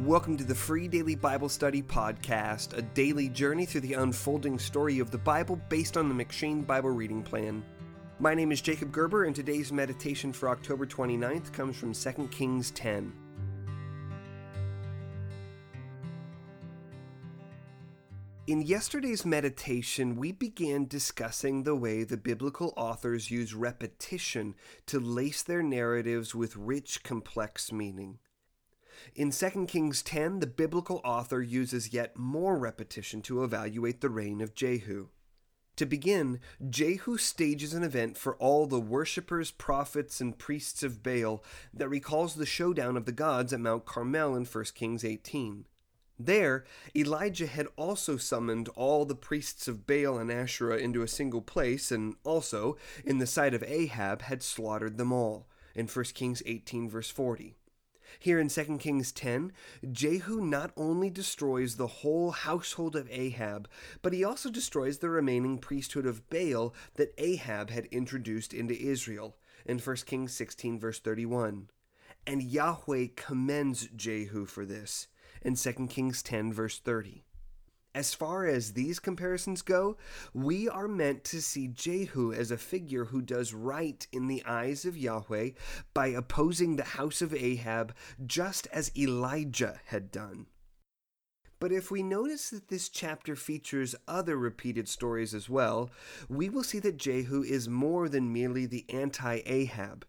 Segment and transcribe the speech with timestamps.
[0.00, 4.98] Welcome to the Free Daily Bible Study Podcast, a daily journey through the unfolding story
[4.98, 7.64] of the Bible based on the M'Cheyne Bible Reading Plan.
[8.20, 12.70] My name is Jacob Gerber, and today's meditation for October 29th comes from 2 Kings
[12.72, 13.10] 10.
[18.48, 25.42] In yesterday's meditation, we began discussing the way the biblical authors use repetition to lace
[25.42, 28.18] their narratives with rich, complex meaning.
[29.14, 34.40] In 2 Kings 10, the biblical author uses yet more repetition to evaluate the reign
[34.40, 35.08] of Jehu.
[35.76, 41.44] To begin, Jehu stages an event for all the worshippers, prophets, and priests of Baal
[41.74, 45.66] that recalls the showdown of the gods at Mount Carmel in 1 Kings 18.
[46.18, 51.42] There, Elijah had also summoned all the priests of Baal and Asherah into a single
[51.42, 56.42] place, and also, in the sight of Ahab, had slaughtered them all, in 1 Kings
[56.46, 57.54] 18, verse 40.
[58.18, 59.52] Here in 2 Kings 10,
[59.90, 63.68] Jehu not only destroys the whole household of Ahab,
[64.02, 69.36] but he also destroys the remaining priesthood of Baal that Ahab had introduced into Israel
[69.64, 71.68] in 1 Kings 16, verse 31.
[72.26, 75.08] And Yahweh commends Jehu for this
[75.42, 77.24] in 2 Kings 10, verse 30.
[77.96, 79.96] As far as these comparisons go,
[80.34, 84.84] we are meant to see Jehu as a figure who does right in the eyes
[84.84, 85.52] of Yahweh
[85.94, 87.94] by opposing the house of Ahab
[88.26, 90.44] just as Elijah had done.
[91.58, 95.88] But if we notice that this chapter features other repeated stories as well,
[96.28, 100.04] we will see that Jehu is more than merely the anti Ahab.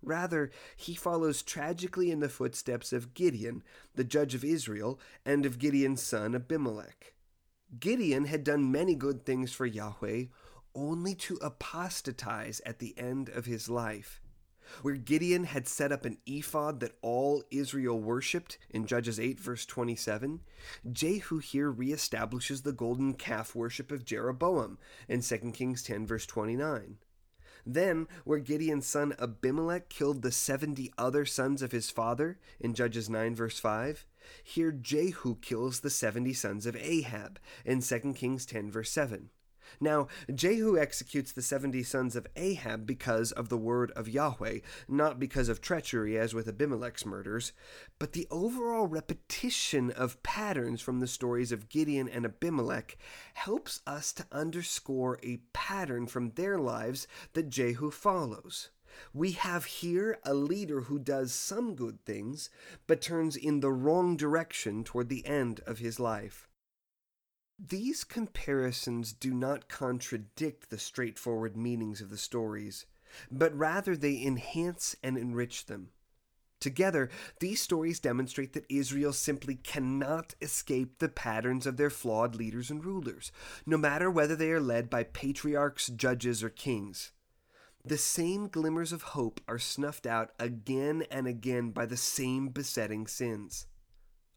[0.00, 3.62] Rather, he follows tragically in the footsteps of Gideon,
[3.96, 7.12] the judge of Israel, and of Gideon's son Abimelech.
[7.78, 10.24] Gideon had done many good things for Yahweh,
[10.74, 14.20] only to apostatize at the end of his life.
[14.82, 19.64] Where Gideon had set up an ephod that all Israel worshipped in Judges 8, verse
[19.64, 20.40] 27,
[20.92, 24.78] Jehu here reestablishes the golden calf worship of Jeroboam
[25.08, 26.98] in 2 Kings 10, verse 29.
[27.66, 33.10] Then, where Gideon's son Abimelech killed the seventy other sons of his father, in Judges
[33.10, 34.06] 9, verse 5,
[34.42, 39.30] here Jehu kills the seventy sons of Ahab, in 2 Kings 10, verse 7.
[39.80, 45.18] Now, Jehu executes the seventy sons of Ahab because of the word of Yahweh, not
[45.18, 47.52] because of treachery as with Abimelech's murders,
[47.98, 52.96] but the overall repetition of patterns from the stories of Gideon and Abimelech
[53.34, 58.70] helps us to underscore a pattern from their lives that Jehu follows.
[59.12, 62.50] We have here a leader who does some good things,
[62.86, 66.48] but turns in the wrong direction toward the end of his life.
[67.58, 72.86] These comparisons do not contradict the straightforward meanings of the stories,
[73.30, 75.90] but rather they enhance and enrich them.
[76.60, 77.08] Together,
[77.38, 82.84] these stories demonstrate that Israel simply cannot escape the patterns of their flawed leaders and
[82.84, 83.30] rulers,
[83.64, 87.12] no matter whether they are led by patriarchs, judges, or kings.
[87.88, 93.06] The same glimmers of hope are snuffed out again and again by the same besetting
[93.06, 93.66] sins.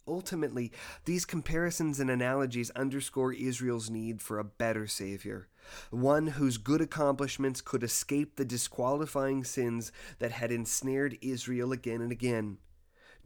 [0.08, 0.72] Ultimately,
[1.04, 5.50] these comparisons and analogies underscore Israel's need for a better Savior,
[5.90, 12.14] one whose good accomplishments could escape the disqualifying sins that had ensnared Israel again and
[12.14, 12.58] again.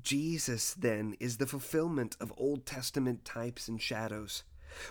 [0.02, 4.42] Jesus, then, is the fulfillment of Old Testament types and shadows.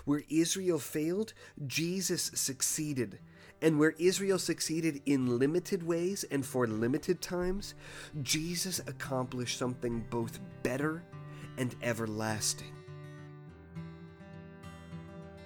[0.05, 1.33] Where Israel failed,
[1.67, 3.19] Jesus succeeded.
[3.63, 7.75] And where Israel succeeded in limited ways and for limited times,
[8.23, 11.03] Jesus accomplished something both better
[11.57, 12.75] and everlasting.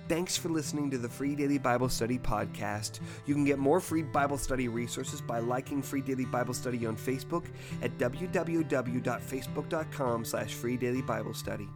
[0.09, 3.01] Thanks for listening to the Free Daily Bible Study podcast.
[3.27, 6.97] You can get more free Bible study resources by liking Free Daily Bible Study on
[6.97, 7.45] Facebook
[7.83, 11.69] at www.facebook.com slash freedailyBiblestudy.